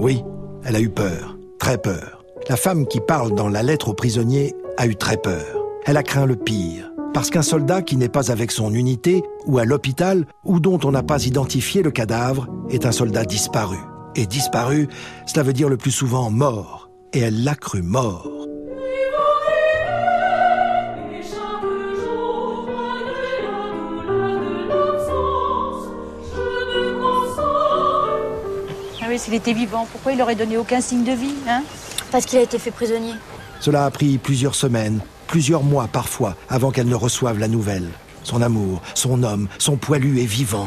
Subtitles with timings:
[0.00, 0.24] Oui,
[0.64, 2.24] elle a eu peur, très peur.
[2.48, 5.62] La femme qui parle dans la lettre au prisonnier a eu très peur.
[5.84, 9.58] Elle a craint le pire, parce qu'un soldat qui n'est pas avec son unité, ou
[9.58, 13.76] à l'hôpital, ou dont on n'a pas identifié le cadavre, est un soldat disparu.
[14.16, 14.88] Et disparu,
[15.26, 16.88] cela veut dire le plus souvent mort.
[17.12, 18.29] Et elle l'a cru mort.
[29.20, 31.62] S'il était vivant, pourquoi il aurait donné aucun signe de vie, hein?
[32.10, 33.12] Parce qu'il a été fait prisonnier.
[33.60, 37.88] Cela a pris plusieurs semaines, plusieurs mois parfois, avant qu'elle ne reçoive la nouvelle.
[38.24, 40.64] Son amour, son homme, son poilu est vivant.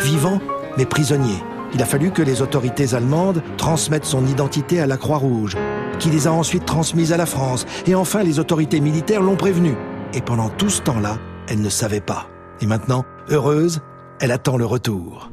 [0.00, 0.40] Vivant,
[0.76, 1.36] mais prisonnier.
[1.74, 5.56] Il a fallu que les autorités allemandes transmettent son identité à la Croix-Rouge,
[6.00, 9.74] qui les a ensuite transmises à la France, et enfin les autorités militaires l'ont prévenu.
[10.12, 11.18] Et pendant tout ce temps-là,
[11.48, 12.26] elle ne savait pas.
[12.60, 13.80] Et maintenant, heureuse,
[14.20, 15.30] elle attend le retour.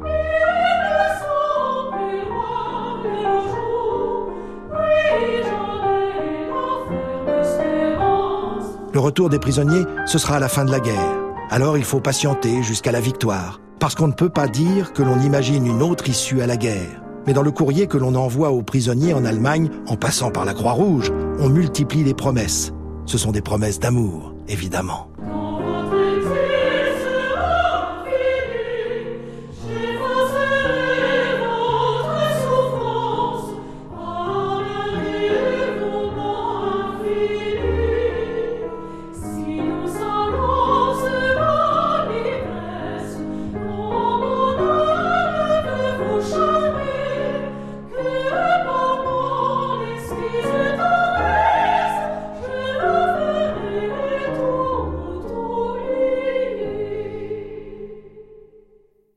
[8.91, 11.17] Le retour des prisonniers, ce sera à la fin de la guerre.
[11.51, 13.61] Alors il faut patienter jusqu'à la victoire.
[13.79, 17.01] Parce qu'on ne peut pas dire que l'on imagine une autre issue à la guerre.
[17.27, 20.55] Mais dans le courrier que l'on envoie aux prisonniers en Allemagne, en passant par la
[20.55, 22.73] Croix-Rouge, on multiplie les promesses.
[23.05, 25.09] Ce sont des promesses d'amour, évidemment.